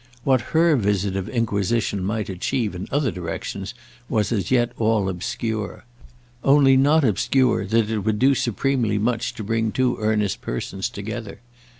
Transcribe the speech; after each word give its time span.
What 0.23 0.41
her 0.57 0.75
visit 0.75 1.15
of 1.15 1.29
inquisition 1.29 2.03
might 2.03 2.27
achieve 2.27 2.73
in 2.73 2.87
other 2.89 3.11
directions 3.11 3.75
was 4.09 4.31
as 4.31 4.49
yet 4.49 4.71
all 4.79 5.07
obscure—only 5.07 6.75
not 6.75 7.03
obscure 7.03 7.67
that 7.67 7.91
it 7.91 7.99
would 7.99 8.17
do 8.17 8.33
supremely 8.33 8.97
much 8.97 9.35
to 9.35 9.43
bring 9.43 9.71
two 9.71 9.97
earnest 9.99 10.41
persons 10.41 10.89
together. 10.89 11.39